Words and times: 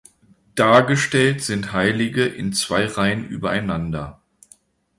Dargestellt 0.55 1.43
sind 1.43 1.73
Heilige 1.73 2.25
in 2.25 2.53
zwei 2.53 2.87
Reihen 2.87 3.27
übereinander. 3.29 4.19